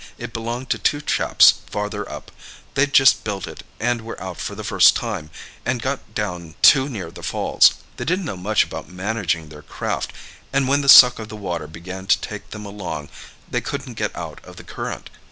[0.17, 4.63] "It belonged to two chaps farther up—they'd just built it, and were out for the
[4.63, 5.29] first time,
[5.63, 7.75] and got down too near the falls.
[7.97, 10.11] They didn't know much about managing their craft,
[10.51, 13.09] and when the suck of the water began to take them along
[13.47, 15.11] they couldn't get out of the current.